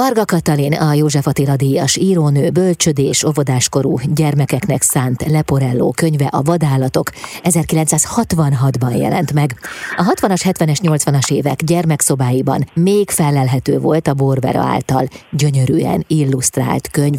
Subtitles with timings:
[0.00, 7.10] Varga Katalin, a József Attila díjas írónő, bölcsödés, óvodáskorú gyermekeknek szánt Leporello könyve A vadállatok
[7.42, 9.54] 1966-ban jelent meg.
[9.96, 17.18] A 60-as, 70-es, 80-as évek gyermekszobáiban még felelhető volt a Borvera által gyönyörűen illusztrált könyv.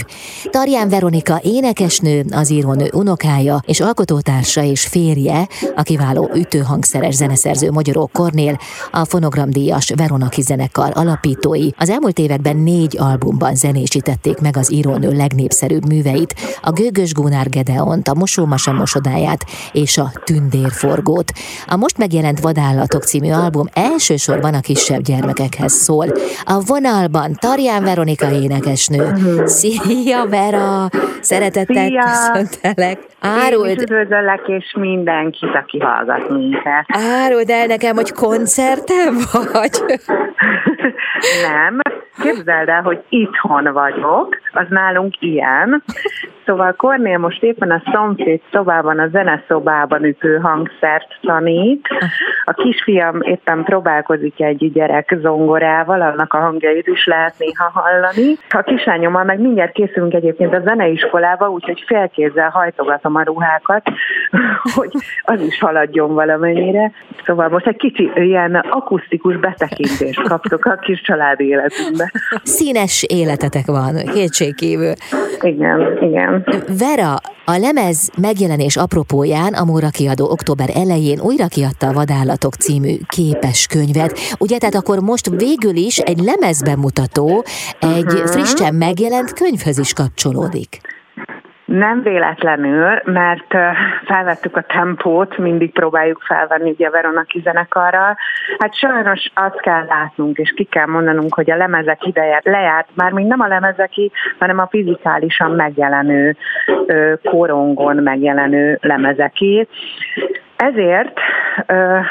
[0.49, 8.09] Tarján Veronika énekesnő, az írónő unokája és alkotótársa és férje, a kiváló ütőhangszeres zeneszerző Magyaró
[8.13, 8.59] Kornél,
[8.91, 11.69] a fonogramdíjas Veronaki zenekar alapítói.
[11.77, 18.07] Az elmúlt években négy albumban zenésítették meg az írónő legnépszerűbb műveit, a Gőgös Gunár Gedeont,
[18.07, 19.41] a Mosómasa mosodáját
[19.71, 21.31] és a Tündérforgót.
[21.67, 26.07] A most megjelent Vadállatok című album elsősorban a kisebb gyermekekhez szól.
[26.43, 29.03] A vonalban Tarján Veronika énekesnő.
[29.45, 30.89] Szia Vera!
[31.21, 32.03] Szeretettel Szia!
[32.03, 32.99] köszöntelek.
[33.23, 36.85] Én is üdvözöllek, és mindenkit, aki hallgat minket.
[36.87, 39.13] áruld el nekem, hogy koncerten
[39.51, 39.71] vagy?
[41.47, 41.79] Nem,
[42.21, 45.83] képzeld el, hogy itthon vagyok, az nálunk ilyen.
[46.45, 51.87] Szóval Kornél most éppen a szomszéd szobában, a zeneszobában ütő hangszert tanít.
[52.45, 58.37] A kisfiam éppen próbálkozik egy gyerek zongorával, annak a hangjait is lehet néha hallani.
[58.49, 63.83] A kislányommal meg mindjárt készülünk egyébként a zeneiskolába, úgyhogy félkézzel hajtogatom a ruhákat,
[64.75, 64.91] hogy
[65.23, 66.91] az is haladjon valamennyire.
[67.25, 72.11] Szóval most egy kicsi ilyen akusztikus betekintést kaptok a kis családi életünkbe.
[72.43, 74.93] Színes életetek van, kétségkívül.
[75.41, 76.30] Igen, igen.
[76.77, 82.97] Vera, a lemez megjelenés apropóján a Móra kiadó október elején újra kiadta a Vadállatok című
[83.07, 84.19] képes könyvet.
[84.37, 87.45] Ugye, tehát akkor most végül is egy lemezbemutató
[87.79, 90.81] egy frissen megjelent könyvhöz is kapcsolódik.
[91.71, 93.55] Nem véletlenül, mert
[94.05, 98.17] felvettük a tempót, mindig próbáljuk felvenni ugye Veronaki zenekarral.
[98.59, 103.11] Hát sajnos azt kell látnunk, és ki kell mondanunk, hogy a lemezek ideje lejárt, már
[103.11, 106.35] még nem a lemezeki, hanem a fizikálisan megjelenő,
[107.23, 109.67] korongon megjelenő lemezeké.
[110.55, 111.19] Ezért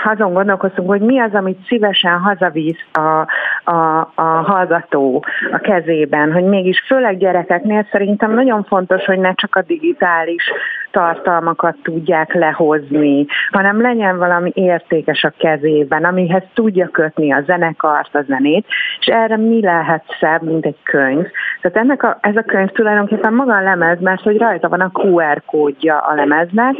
[0.04, 3.26] azon gondolkoztunk, hogy mi az, amit szívesen hazavisz a,
[3.70, 9.56] a, a hallgató a kezében, hogy mégis főleg gyerekeknél szerintem nagyon fontos, hogy ne csak
[9.56, 10.42] a digitális
[10.90, 18.22] tartalmakat tudják lehozni, hanem legyen valami értékes a kezében, amihez tudja kötni a zenekart, a
[18.22, 18.66] zenét,
[19.00, 21.26] és erre mi lehet szebb, mint egy könyv.
[21.60, 24.90] Tehát ennek a, ez a könyv tulajdonképpen maga a lemez, mert hogy rajta van a
[24.92, 26.74] QR kódja a lemeznek,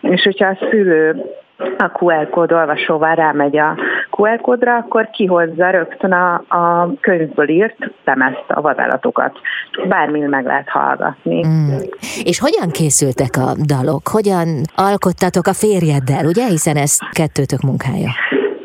[0.00, 1.24] és hogyha a szülő
[1.78, 3.76] a QR kód olvasóval rámegy a
[4.10, 9.38] QR kódra, akkor kihozza rögtön a, a könyvből írt lemezt, a vadállatokat.
[9.88, 11.46] Bármin meg lehet hallgatni.
[11.46, 11.76] Mm.
[12.24, 14.08] És hogyan készültek a dalok?
[14.08, 16.46] Hogyan alkottatok a férjeddel, ugye?
[16.46, 18.10] Hiszen ez kettőtök munkája.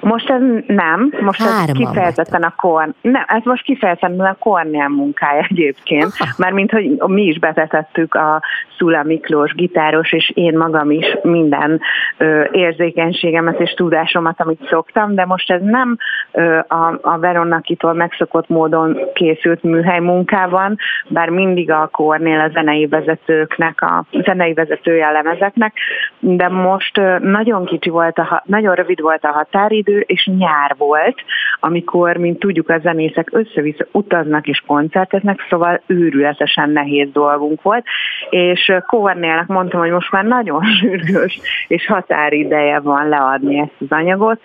[0.07, 4.88] Most ez nem, most ez Hárman kifejezetten a korn, nem, ez most kifejezetten a Kornél
[4.88, 6.12] munkája egyébként,
[6.51, 8.41] mint hogy mi is bevetettük a
[8.78, 11.81] Szula Miklós gitáros, és én magam is minden
[12.17, 15.97] ö, érzékenységemet és tudásomat, amit szoktam, de most ez nem
[16.31, 22.85] ö, a, a Veronakitól megszokott módon készült műhely munkában, bár mindig a Kornél a zenei
[22.85, 25.73] vezetőknek, a zenei vezetője a lemezeknek,
[26.19, 31.24] de most ö, nagyon kicsi volt, a, nagyon rövid volt a határidő, és nyár volt,
[31.59, 37.85] amikor, mint tudjuk, a zenészek össze-vissza utaznak és koncerteznek, szóval őrületesen nehéz dolgunk volt,
[38.30, 44.41] és Kornélnek mondtam, hogy most már nagyon sürgős és határideje van leadni ezt az anyagot,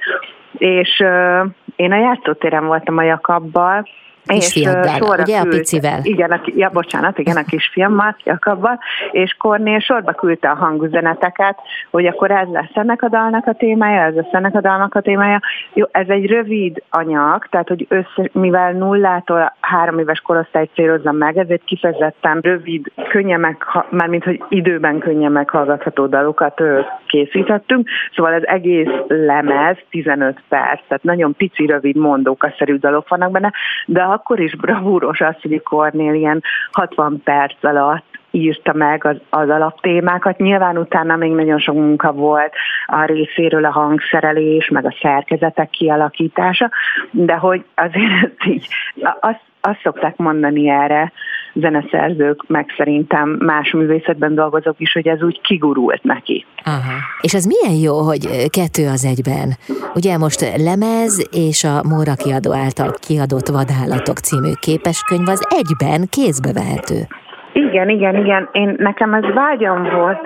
[0.58, 1.42] és ö,
[1.76, 3.86] én a játszótéren voltam a Jakabbal,
[4.26, 6.00] Kisfiaddal, ö, sorra ugye, a küldte- picivel?
[6.02, 8.78] Igen, a, ja, bocsánat, igen, a kisfiammal, Jakabbal,
[9.10, 11.58] és Kornél sorba küldte a hangüzeneteket,
[11.90, 15.00] hogy akkor ez lesz ennek a dalnak a témája, ez lesz ennek a dalnak a
[15.00, 15.40] témája.
[15.72, 21.36] Jó, ez egy rövid anyag, tehát hogy össze, mivel nullától három éves korosztályt célozza meg,
[21.36, 23.56] ezért kifejezetten rövid, könnyen meg,
[23.88, 26.62] mármint hogy időben könnyen meghallgatható dalokat
[27.06, 33.52] készítettünk, szóval az egész lemez 15 perc, tehát nagyon pici, rövid, mondókaszerű dalok vannak benne,
[33.86, 36.42] de akkor is bravúros az, hogy Kornél ilyen
[36.72, 40.38] 60 perc alatt írta meg az, az alaptémákat.
[40.38, 42.52] Nyilván utána még nagyon sok munka volt
[42.86, 46.70] a részéről a hangszerelés, meg a szerkezetek kialakítása,
[47.10, 48.66] de hogy azért ezt így,
[49.20, 51.12] azt, azt szokták mondani erre
[51.54, 56.46] zeneszerzők, meg szerintem más művészetben dolgozók is, hogy ez úgy kigurult neki.
[56.64, 56.92] Aha.
[57.20, 59.48] És az milyen jó, hogy kettő az egyben.
[59.94, 66.52] Ugye most lemez és a Móra kiadó által kiadott Vadállatok című képeskönyv az egyben kézbe
[66.52, 67.00] vehető.
[67.52, 68.48] Igen, igen, igen.
[68.52, 70.20] Én, nekem ez vágyam volt.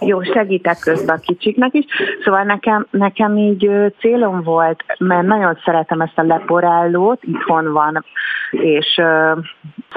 [0.00, 1.84] Jó, segítek közben a kicsiknek is.
[2.24, 8.04] Szóval nekem, nekem így célom volt, mert nagyon szeretem ezt a leporellót, itthon van,
[8.50, 9.00] és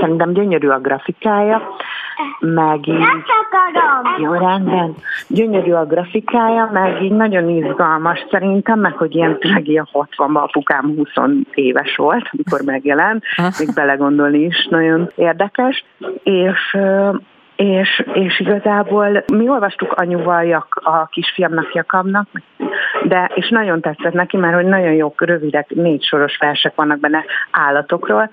[0.05, 1.61] szerintem gyönyörű a grafikája,
[2.39, 3.05] meg így...
[4.17, 4.95] Jó, rendben.
[5.27, 10.95] Gyönyörű a grafikája, meg így nagyon izgalmas szerintem, meg hogy ilyen tényleg ilyen 60 apukám
[10.95, 11.09] 20
[11.53, 13.23] éves volt, amikor megjelent,
[13.59, 15.85] még belegondolni is nagyon érdekes,
[16.23, 16.77] és
[17.55, 22.27] és, és igazából mi olvastuk anyuval jak, a kisfiamnak Jakabnak,
[23.03, 27.23] de és nagyon tetszett neki, mert hogy nagyon jó, rövidek, négy soros versek vannak benne
[27.51, 28.29] állatokról,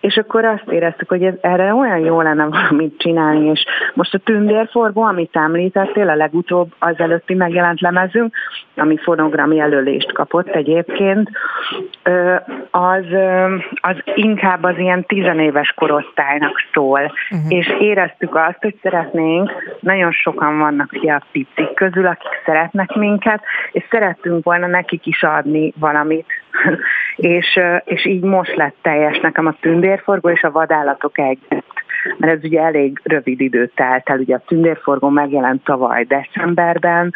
[0.00, 3.64] és akkor azt éreztük, hogy ez, erre olyan jó lenne valamit csinálni, és
[3.94, 8.34] most a tündérforgó, amit említettél, a legutóbb az előtti megjelent lemezünk,
[8.76, 11.30] ami fonogram jelölést kapott egyébként,
[12.70, 13.04] az,
[13.74, 17.52] az inkább az ilyen tizenéves korosztálynak szól, uh-huh.
[17.52, 23.42] és éreztük azt, hogy szeretnénk, nagyon sokan vannak a picik közül, akik szeretnek minket,
[23.72, 26.26] és szerettünk volna nekik is adni valamit,
[27.18, 31.76] és, és így most lett teljes nekem a tündérforgó és a vadállatok együtt
[32.16, 37.14] mert ez ugye elég rövid időt telt el, ugye a tündérforgó megjelent tavaly decemberben,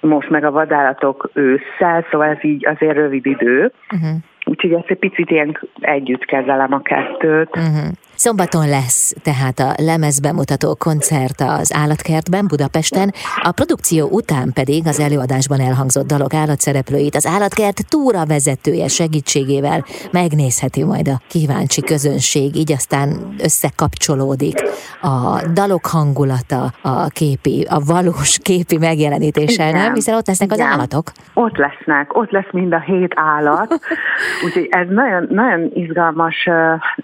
[0.00, 3.72] most meg a vadállatok ősszel, szóval ez így azért rövid idő.
[3.94, 4.16] Uh-huh.
[4.52, 7.56] Úgyhogy ezt egy picit ilyen együtt kezelem a kettőt.
[7.56, 7.92] Uh-huh.
[8.14, 13.12] Szombaton lesz tehát a lemezbemutató koncert az Állatkertben Budapesten,
[13.42, 20.84] a produkció után pedig az előadásban elhangzott dalok állatszereplőit az Állatkert túra vezetője segítségével megnézheti
[20.84, 24.62] majd a kíváncsi közönség, így aztán összekapcsolódik
[25.00, 29.80] a dalok hangulata, a képi, a valós képi megjelenítéssel, Igen.
[29.80, 29.94] nem?
[29.94, 30.66] Hiszen ott lesznek Igen.
[30.66, 31.12] az állatok.
[31.34, 33.80] Ott lesznek, ott lesz mind a hét állat,
[34.44, 36.48] úgyhogy ez nagyon, nagyon izgalmas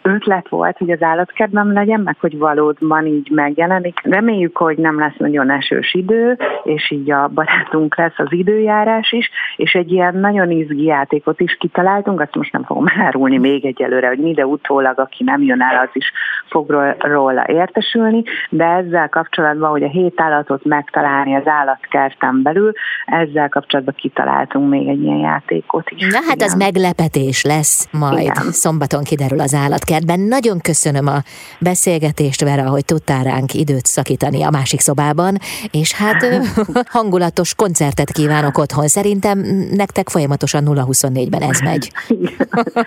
[0.03, 4.01] ötlet volt, hogy az állatkertben legyen, meg hogy valóban így megjelenik.
[4.03, 9.31] Reméljük, hogy nem lesz nagyon esős idő, és így a barátunk lesz az időjárás is,
[9.57, 14.09] és egy ilyen nagyon izgi játékot is kitaláltunk, azt most nem fogom elárulni még egyelőre,
[14.09, 16.13] hogy mide utólag, aki nem jön el, az is
[16.49, 22.73] fog róla értesülni, de ezzel kapcsolatban, hogy a hét állatot megtalálni az állatkerten belül,
[23.07, 26.07] ezzel kapcsolatban kitaláltunk még egy ilyen játékot is.
[26.07, 26.49] Na hát Igen.
[26.49, 28.19] az meglepetés lesz majd.
[28.19, 28.53] Igen.
[28.53, 30.21] Szombaton kiderül az állatkertben.
[30.21, 31.23] Nagyon köszönöm köszönöm a
[31.61, 35.37] beszélgetést, Vera, hogy tudtál ránk időt szakítani a másik szobában,
[35.71, 36.27] és hát
[36.99, 38.87] hangulatos koncertet kívánok otthon.
[38.87, 39.39] Szerintem
[39.71, 41.91] nektek folyamatosan 0-24-ben ez megy.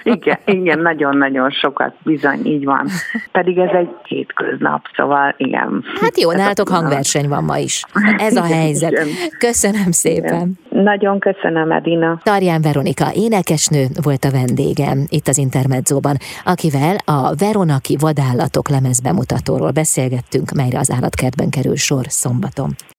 [0.04, 2.88] igen, igen, nagyon-nagyon sokat, bizony, így van.
[3.32, 5.84] Pedig ez egy hétköznap, szóval igen.
[6.02, 7.84] Hát jó, nálatok hangverseny van ma is.
[8.18, 9.06] Ez a helyzet.
[9.38, 10.60] Köszönöm szépen.
[10.84, 12.20] Nagyon köszönöm, Edina.
[12.24, 20.52] Tarján Veronika énekesnő volt a vendégem itt az Intermedzóban, akivel a Veronaki vadállatok lemezbemutatóról beszélgettünk,
[20.52, 22.76] melyre az állatkertben kerül sor szombaton.